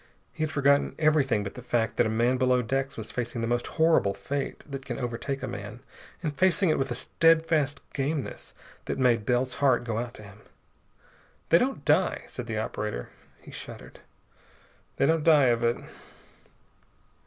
[0.33, 3.47] He had forgotten everything but the fact that a man below decks was facing the
[3.47, 5.79] most horrible fate that can overtake a man,
[6.23, 8.53] and facing it with a steadfast gameness
[8.85, 10.39] that made Bell's heart go out to him.
[11.49, 13.09] "They don't die," said the operator.
[13.41, 13.99] He shuddered.
[14.97, 15.77] "They don't die of it."